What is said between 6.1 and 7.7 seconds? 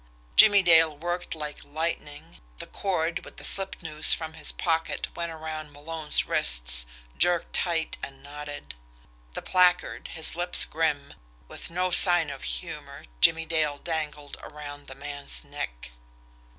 wrists, jerked